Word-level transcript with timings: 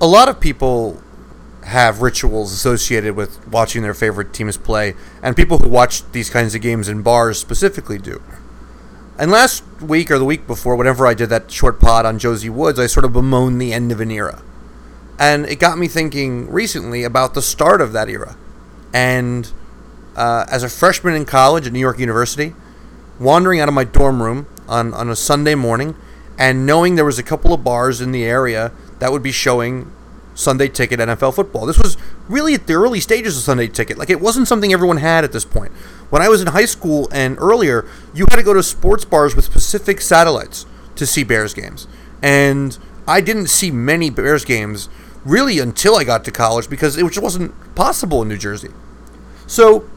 a 0.00 0.06
lot 0.06 0.28
of 0.28 0.40
people 0.40 1.02
have 1.64 2.00
rituals 2.00 2.52
associated 2.52 3.16
with 3.16 3.46
watching 3.48 3.82
their 3.82 3.94
favorite 3.94 4.32
teams 4.32 4.56
play, 4.56 4.94
and 5.22 5.36
people 5.36 5.58
who 5.58 5.68
watch 5.68 6.08
these 6.12 6.30
kinds 6.30 6.54
of 6.54 6.60
games 6.60 6.88
in 6.88 7.02
bars 7.02 7.38
specifically 7.38 7.98
do. 7.98 8.22
And 9.18 9.30
last 9.30 9.64
week 9.80 10.10
or 10.10 10.18
the 10.18 10.24
week 10.24 10.46
before, 10.46 10.76
whenever 10.76 11.06
I 11.06 11.14
did 11.14 11.28
that 11.30 11.50
short 11.50 11.80
pod 11.80 12.06
on 12.06 12.18
Josie 12.18 12.50
Woods, 12.50 12.78
I 12.78 12.86
sort 12.86 13.04
of 13.04 13.12
bemoaned 13.12 13.60
the 13.60 13.72
end 13.72 13.90
of 13.90 14.00
an 14.00 14.10
era. 14.10 14.42
And 15.18 15.46
it 15.46 15.56
got 15.56 15.78
me 15.78 15.88
thinking 15.88 16.50
recently 16.50 17.02
about 17.02 17.34
the 17.34 17.40
start 17.40 17.80
of 17.80 17.92
that 17.92 18.10
era. 18.10 18.36
And 18.92 19.50
uh, 20.14 20.44
as 20.50 20.62
a 20.62 20.68
freshman 20.68 21.14
in 21.14 21.24
college 21.24 21.66
at 21.66 21.72
New 21.72 21.80
York 21.80 21.98
University, 21.98 22.54
wandering 23.18 23.58
out 23.58 23.68
of 23.68 23.74
my 23.74 23.84
dorm 23.84 24.22
room 24.22 24.46
on, 24.68 24.92
on 24.92 25.08
a 25.08 25.16
Sunday 25.16 25.54
morning 25.54 25.96
and 26.38 26.66
knowing 26.66 26.96
there 26.96 27.04
was 27.04 27.18
a 27.18 27.22
couple 27.22 27.54
of 27.54 27.64
bars 27.64 28.02
in 28.02 28.12
the 28.12 28.24
area 28.24 28.70
that 28.98 29.12
would 29.12 29.22
be 29.22 29.32
showing 29.32 29.92
Sunday 30.34 30.68
Ticket 30.68 31.00
NFL 31.00 31.34
football. 31.34 31.66
This 31.66 31.78
was 31.78 31.96
really 32.28 32.54
at 32.54 32.66
the 32.66 32.74
early 32.74 33.00
stages 33.00 33.36
of 33.36 33.42
Sunday 33.42 33.68
Ticket. 33.68 33.98
Like 33.98 34.10
it 34.10 34.20
wasn't 34.20 34.48
something 34.48 34.72
everyone 34.72 34.98
had 34.98 35.24
at 35.24 35.32
this 35.32 35.44
point. 35.44 35.72
When 36.10 36.22
I 36.22 36.28
was 36.28 36.40
in 36.40 36.48
high 36.48 36.66
school 36.66 37.08
and 37.10 37.38
earlier, 37.38 37.86
you 38.14 38.26
had 38.30 38.36
to 38.36 38.42
go 38.42 38.54
to 38.54 38.62
sports 38.62 39.04
bars 39.04 39.34
with 39.34 39.44
specific 39.44 40.00
satellites 40.00 40.66
to 40.96 41.06
see 41.06 41.24
Bears 41.24 41.54
games. 41.54 41.86
And 42.22 42.78
I 43.08 43.20
didn't 43.20 43.48
see 43.48 43.70
many 43.70 44.10
Bears 44.10 44.44
games 44.44 44.88
really 45.24 45.58
until 45.58 45.96
I 45.96 46.04
got 46.04 46.24
to 46.24 46.30
college 46.30 46.68
because 46.68 46.96
it 46.96 47.06
just 47.06 47.22
wasn't 47.22 47.52
possible 47.74 48.22
in 48.22 48.28
New 48.28 48.38
Jersey. 48.38 48.70
So 49.46 49.88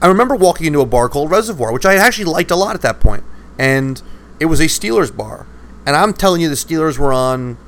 I 0.00 0.08
remember 0.08 0.34
walking 0.34 0.66
into 0.66 0.80
a 0.80 0.86
bar 0.86 1.08
called 1.08 1.30
Reservoir, 1.30 1.72
which 1.72 1.86
I 1.86 1.94
actually 1.94 2.24
liked 2.24 2.50
a 2.50 2.56
lot 2.56 2.74
at 2.74 2.82
that 2.82 3.00
point. 3.00 3.24
and 3.58 4.02
it 4.40 4.46
was 4.46 4.58
a 4.58 4.64
Steelers 4.64 5.16
bar. 5.16 5.46
And 5.86 5.94
I'm 5.94 6.12
telling 6.12 6.40
you, 6.40 6.48
the 6.48 6.56
Steelers 6.56 6.98
were 6.98 7.12
on 7.12 7.58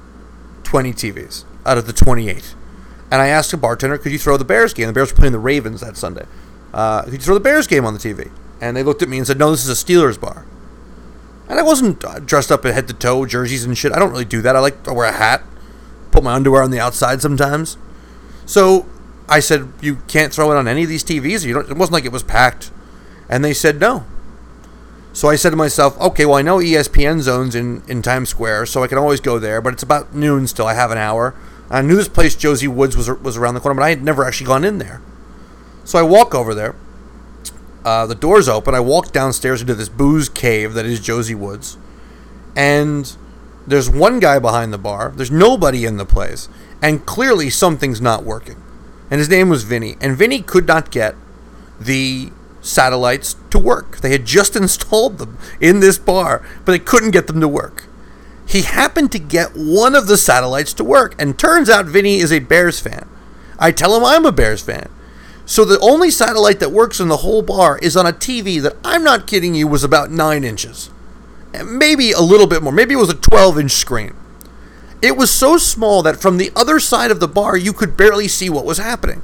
20 0.74 0.92
TVs 0.92 1.45
out 1.64 1.78
of 1.78 1.87
the 1.87 1.92
28. 1.92 2.56
And 3.09 3.23
I 3.23 3.28
asked 3.28 3.52
a 3.52 3.56
bartender, 3.56 3.96
could 3.96 4.10
you 4.10 4.18
throw 4.18 4.37
the 4.37 4.45
Bears 4.45 4.74
game? 4.74 4.88
The 4.88 4.93
Bears 4.93 5.12
were 5.12 5.16
playing 5.16 5.32
the 5.32 5.38
Ravens 5.38 5.82
that 5.82 5.96
Sunday. 5.96 6.26
Uh, 6.73 7.02
could 7.02 7.12
you 7.12 7.18
throw 7.21 7.35
the 7.35 7.38
Bears 7.38 7.68
game 7.68 7.85
on 7.85 7.95
the 7.95 8.01
TV? 8.01 8.32
And 8.60 8.76
they 8.76 8.82
looked 8.82 9.01
at 9.01 9.09
me 9.09 9.18
and 9.18 9.24
said, 9.24 9.38
no, 9.38 9.52
this 9.52 9.65
is 9.65 9.71
a 9.71 9.85
Steelers 9.85 10.21
bar. 10.21 10.45
And 11.48 11.60
I 11.60 11.63
wasn't 11.63 12.04
uh, 12.04 12.18
dressed 12.18 12.51
up 12.51 12.65
head 12.65 12.88
to 12.88 12.93
toe 12.93 13.24
jerseys 13.24 13.63
and 13.63 13.79
shit. 13.79 13.93
I 13.93 14.01
don't 14.01 14.10
really 14.10 14.24
do 14.24 14.43
that. 14.43 14.57
I 14.57 14.59
like 14.59 14.82
to 14.82 14.93
wear 14.93 15.09
a 15.09 15.13
hat, 15.13 15.45
put 16.10 16.24
my 16.24 16.32
underwear 16.32 16.65
on 16.65 16.73
the 16.73 16.80
outside 16.80 17.23
sometimes. 17.23 17.79
So 18.45 18.88
I 19.29 19.38
said, 19.38 19.73
you 19.80 19.98
can't 20.09 20.32
throw 20.32 20.51
it 20.51 20.57
on 20.57 20.66
any 20.66 20.82
of 20.82 20.88
these 20.88 21.04
TVs. 21.04 21.46
You 21.46 21.54
don't, 21.54 21.70
it 21.70 21.76
wasn't 21.76 21.93
like 21.93 22.04
it 22.04 22.10
was 22.10 22.24
packed. 22.24 22.73
And 23.29 23.45
they 23.45 23.54
said 23.54 23.79
no. 23.79 24.07
So 25.15 25.29
I 25.29 25.37
said 25.37 25.51
to 25.51 25.57
myself, 25.57 25.98
okay, 26.01 26.26
well, 26.26 26.34
I 26.34 26.43
know 26.43 26.59
ESPN 26.59 27.20
zones 27.20 27.54
in, 27.54 27.84
in 27.87 28.02
Times 28.02 28.30
Square, 28.30 28.66
so 28.66 28.82
I 28.82 28.88
can 28.88 28.98
always 28.98 29.20
go 29.20 29.38
there, 29.38 29.60
but 29.60 29.73
it's 29.73 29.82
about 29.84 30.12
noon 30.12 30.48
still. 30.48 30.66
I 30.66 30.74
have 30.74 30.90
an 30.90 30.98
hour. 30.98 31.37
I 31.70 31.82
knew 31.82 31.95
this 31.95 32.09
place, 32.09 32.34
Josie 32.34 32.66
Woods, 32.66 32.96
was, 32.96 33.09
was 33.09 33.37
around 33.37 33.54
the 33.54 33.60
corner, 33.60 33.79
but 33.79 33.85
I 33.85 33.90
had 33.90 34.02
never 34.02 34.24
actually 34.24 34.48
gone 34.48 34.65
in 34.65 34.79
there. 34.79 35.01
So 35.85 36.01
I 36.01 36.02
walk 36.02 36.35
over 36.35 36.52
there. 36.52 36.74
Uh, 37.85 38.07
the 38.07 38.16
door's 38.16 38.48
open. 38.48 38.74
I 38.74 38.80
walk 38.80 39.12
downstairs 39.12 39.60
into 39.60 39.76
this 39.76 39.88
booze 39.88 40.29
cave 40.29 40.74
that 40.74 40.85
is 40.85 40.98
Josie 40.98 41.37
Woods. 41.37 41.79
And 42.57 43.16
there's 43.68 43.88
one 43.88 44.18
guy 44.18 44.40
behind 44.40 44.73
the 44.73 44.79
bar. 44.79 45.12
There's 45.15 45.30
nobody 45.30 45.85
in 45.85 45.96
the 45.96 46.04
place. 46.04 46.48
And 46.82 47.07
clearly 47.07 47.51
something's 47.51 48.01
not 48.01 48.24
working. 48.24 48.60
And 49.12 49.20
his 49.20 49.29
name 49.29 49.48
was 49.48 49.62
Vinny. 49.62 49.96
And 50.01 50.16
Vinny 50.16 50.42
could 50.42 50.66
not 50.66 50.90
get 50.90 51.15
the 51.79 52.32
satellites 52.65 53.37
to 53.51 53.59
work. 53.59 53.98
They 53.98 54.10
had 54.10 54.24
just 54.24 54.57
installed 54.57 55.18
them 55.18 55.38
in 55.60 55.80
this 55.80 55.98
bar, 55.98 56.46
but 56.65 56.73
they 56.73 56.79
couldn't 56.79 57.12
get 57.12 57.26
them 57.26 57.40
to 57.40 57.48
work. 57.48 57.84
He 58.46 58.62
happened 58.62 59.10
to 59.12 59.18
get 59.18 59.52
one 59.54 59.95
of 59.95 60.07
the 60.07 60.16
satellites 60.16 60.74
to 60.74 60.85
work, 60.85 61.15
and 61.18 61.38
turns 61.38 61.70
out 61.70 61.87
Vinny 61.87 62.18
is 62.18 62.32
a 62.32 62.40
Bears 62.40 62.80
fan. 62.80 63.09
I 63.59 63.70
tell 63.70 63.96
him 63.96 64.04
I'm 64.04 64.26
a 64.26 64.32
Bears 64.32 64.62
fan. 64.62 64.91
So 65.47 65.65
the 65.65 65.81
only 65.81 66.10
satellite 66.10 66.60
that 66.60 66.72
works 66.72 67.00
in 67.00 67.09
the 67.09 67.19
whole 67.19 67.42
bar 67.42 67.78
is 67.78 67.97
on 67.97 68.06
a 68.06 68.12
TV 68.12 68.60
that 68.62 68.76
I'm 68.84 69.04
not 69.04 69.26
kidding 69.26 69.54
you 69.54 69.69
was 69.69 69.84
about 69.84 70.10
9 70.10 70.44
inches. 70.44 70.91
Maybe 71.64 72.12
a 72.12 72.20
little 72.20 72.46
bit 72.46 72.62
more. 72.62 72.72
Maybe 72.72 72.94
it 72.94 72.98
was 72.98 73.10
a 73.10 73.14
12 73.14 73.58
inch 73.58 73.72
screen. 73.72 74.14
It 75.02 75.16
was 75.16 75.31
so 75.31 75.58
small 75.58 76.02
that 76.02 76.20
from 76.20 76.38
the 76.38 76.50
other 76.56 76.81
side 76.81 77.10
of 77.10 77.20
the 77.20 77.28
bar 77.28 77.56
you 77.56 77.75
could 77.75 77.96
barely 77.96 78.26
see 78.26 78.48
what 78.48 78.64
was 78.64 78.78
happening. 78.78 79.22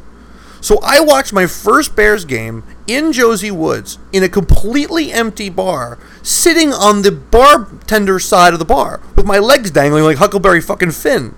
So 0.61 0.79
I 0.83 1.01
watched 1.01 1.33
my 1.33 1.47
first 1.47 1.97
Bears 1.97 2.27
game 2.27 2.65
in 2.91 3.13
Josie 3.13 3.51
Woods 3.51 3.99
in 4.13 4.23
a 4.23 4.29
completely 4.29 5.13
empty 5.13 5.49
bar, 5.49 5.99
sitting 6.23 6.73
on 6.73 7.03
the 7.03 7.13
bartender 7.13 8.19
side 8.19 8.53
of 8.53 8.59
the 8.59 8.65
bar 8.65 9.01
with 9.17 9.27
my 9.27 9.39
legs 9.39 9.71
dangling 9.71 10.05
like 10.05 10.19
Huckleberry 10.19 10.61
fucking 10.61 10.91
Finn. 10.91 11.35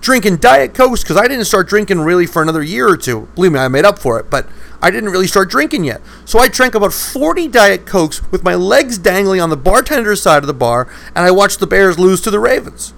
Drinking 0.00 0.36
Diet 0.36 0.74
Coke 0.74 1.00
because 1.00 1.16
I 1.16 1.26
didn't 1.26 1.46
start 1.46 1.68
drinking 1.68 2.00
really 2.00 2.26
for 2.26 2.40
another 2.40 2.62
year 2.62 2.88
or 2.88 2.96
two. 2.96 3.28
Believe 3.34 3.52
me, 3.52 3.58
I 3.58 3.66
made 3.68 3.84
up 3.84 3.98
for 3.98 4.20
it, 4.20 4.30
but 4.30 4.46
I 4.80 4.90
didn't 4.90 5.10
really 5.10 5.26
start 5.26 5.50
drinking 5.50 5.84
yet. 5.84 6.00
So 6.24 6.38
I 6.38 6.48
drank 6.48 6.74
about 6.74 6.92
40 6.92 7.48
Diet 7.48 7.86
Cokes 7.86 8.30
with 8.30 8.44
my 8.44 8.54
legs 8.54 8.98
dangling 8.98 9.40
on 9.40 9.50
the 9.50 9.56
bartender's 9.56 10.22
side 10.22 10.42
of 10.42 10.46
the 10.46 10.54
bar, 10.54 10.86
and 11.14 11.24
I 11.24 11.30
watched 11.32 11.58
the 11.58 11.66
Bears 11.66 11.98
lose 11.98 12.20
to 12.20 12.30
the 12.30 12.38
Ravens. 12.38 12.92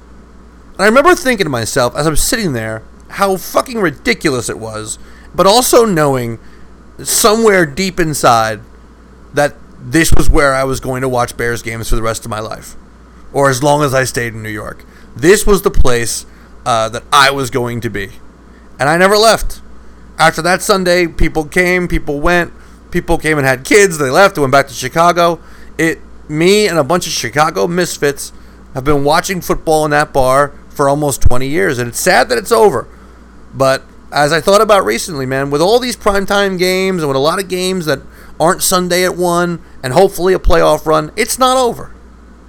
And 0.72 0.82
I 0.82 0.86
remember 0.86 1.14
thinking 1.14 1.46
to 1.46 1.50
myself 1.50 1.96
as 1.96 2.06
I'm 2.06 2.16
sitting 2.16 2.52
there 2.52 2.82
how 3.12 3.38
fucking 3.38 3.80
ridiculous 3.80 4.50
it 4.50 4.58
was 4.58 4.98
but 5.34 5.46
also 5.46 5.84
knowing 5.84 6.38
somewhere 7.02 7.66
deep 7.66 8.00
inside 8.00 8.60
that 9.34 9.54
this 9.80 10.12
was 10.12 10.28
where 10.28 10.54
I 10.54 10.64
was 10.64 10.80
going 10.80 11.02
to 11.02 11.08
watch 11.08 11.36
Bears 11.36 11.62
games 11.62 11.88
for 11.88 11.96
the 11.96 12.02
rest 12.02 12.24
of 12.24 12.30
my 12.30 12.40
life, 12.40 12.74
or 13.32 13.48
as 13.48 13.62
long 13.62 13.82
as 13.82 13.94
I 13.94 14.04
stayed 14.04 14.34
in 14.34 14.42
New 14.42 14.48
York. 14.48 14.84
This 15.14 15.46
was 15.46 15.62
the 15.62 15.70
place 15.70 16.26
uh, 16.66 16.88
that 16.90 17.04
I 17.12 17.30
was 17.30 17.50
going 17.50 17.80
to 17.82 17.90
be, 17.90 18.10
and 18.78 18.88
I 18.88 18.96
never 18.96 19.16
left. 19.16 19.60
After 20.18 20.42
that 20.42 20.62
Sunday, 20.62 21.06
people 21.06 21.44
came, 21.44 21.86
people 21.86 22.20
went, 22.20 22.52
people 22.90 23.18
came 23.18 23.38
and 23.38 23.46
had 23.46 23.64
kids. 23.64 23.98
They 23.98 24.10
left, 24.10 24.36
went 24.36 24.52
back 24.52 24.66
to 24.68 24.74
Chicago. 24.74 25.40
It, 25.78 26.00
me, 26.28 26.66
and 26.66 26.78
a 26.78 26.84
bunch 26.84 27.06
of 27.06 27.12
Chicago 27.12 27.68
misfits 27.68 28.32
have 28.74 28.84
been 28.84 29.04
watching 29.04 29.40
football 29.40 29.84
in 29.84 29.92
that 29.92 30.12
bar 30.12 30.52
for 30.68 30.88
almost 30.88 31.22
20 31.22 31.46
years, 31.46 31.78
and 31.78 31.88
it's 31.88 32.00
sad 32.00 32.28
that 32.28 32.38
it's 32.38 32.52
over, 32.52 32.88
but 33.54 33.82
as 34.12 34.32
I 34.32 34.40
thought 34.40 34.60
about 34.60 34.84
recently, 34.84 35.26
man, 35.26 35.50
with 35.50 35.60
all 35.60 35.78
these 35.78 35.96
primetime 35.96 36.58
games 36.58 37.02
and 37.02 37.08
with 37.08 37.16
a 37.16 37.20
lot 37.20 37.40
of 37.40 37.48
games 37.48 37.86
that 37.86 38.00
aren't 38.40 38.62
Sunday 38.62 39.04
at 39.04 39.16
1 39.16 39.62
and 39.82 39.92
hopefully 39.92 40.32
a 40.32 40.38
playoff 40.38 40.86
run, 40.86 41.12
it's 41.16 41.38
not 41.38 41.56
over. 41.56 41.92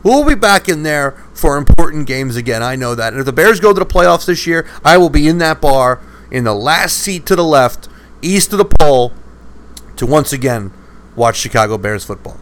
We'll 0.02 0.26
be 0.26 0.36
back 0.36 0.70
in 0.70 0.84
there 0.84 1.12
for 1.34 1.58
important 1.58 2.08
games 2.08 2.38
again. 2.38 2.64
I 2.64 2.76
know 2.76 2.96
that. 2.96 3.12
And 3.12 3.20
if 3.20 3.26
the 3.26 3.34
Bears 3.34 3.60
go 3.60 3.74
to 3.74 3.80
the 3.80 3.86
playoffs 3.86 4.26
this 4.26 4.48
year, 4.48 4.66
I 4.84 4.98
will 4.98 5.10
be 5.10 5.28
in 5.28 5.40
that 5.40 5.60
bar 5.60 6.00
in 6.32 6.46
the 6.46 6.54
last 6.54 6.98
seat 6.98 7.26
to 7.26 7.36
the 7.36 7.44
left, 7.44 7.90
east 8.22 8.54
of 8.54 8.60
the 8.60 8.66
pole, 8.66 9.14
to 9.98 10.06
once 10.06 10.32
again 10.32 10.72
watch 11.16 11.36
Chicago 11.36 11.78
Bears 11.78 12.06
football. 12.06 12.40